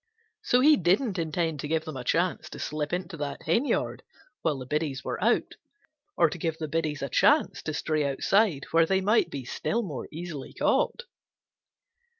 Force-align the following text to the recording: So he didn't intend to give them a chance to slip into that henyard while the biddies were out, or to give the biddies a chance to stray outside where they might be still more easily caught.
So 0.41 0.61
he 0.61 0.77
didn't 0.77 1.19
intend 1.19 1.59
to 1.59 1.67
give 1.67 1.85
them 1.85 1.95
a 1.95 2.03
chance 2.03 2.49
to 2.49 2.57
slip 2.57 2.91
into 2.91 3.17
that 3.17 3.43
henyard 3.43 4.01
while 4.41 4.57
the 4.57 4.65
biddies 4.65 5.03
were 5.03 5.23
out, 5.23 5.53
or 6.17 6.27
to 6.27 6.39
give 6.39 6.57
the 6.57 6.67
biddies 6.67 7.03
a 7.03 7.07
chance 7.07 7.61
to 7.61 7.73
stray 7.75 8.03
outside 8.07 8.65
where 8.71 8.87
they 8.87 8.99
might 9.01 9.29
be 9.29 9.45
still 9.45 9.83
more 9.83 10.07
easily 10.11 10.53
caught. 10.55 11.03